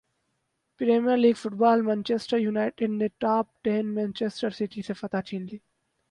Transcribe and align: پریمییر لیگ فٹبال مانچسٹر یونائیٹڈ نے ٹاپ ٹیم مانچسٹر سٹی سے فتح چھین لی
پریمییر 0.81 1.17
لیگ 1.17 1.33
فٹبال 1.41 1.81
مانچسٹر 1.81 2.37
یونائیٹڈ 2.37 2.89
نے 2.91 3.07
ٹاپ 3.19 3.45
ٹیم 3.63 3.93
مانچسٹر 3.95 4.49
سٹی 4.59 4.81
سے 4.87 4.93
فتح 5.01 5.21
چھین 5.27 5.45
لی 5.49 5.57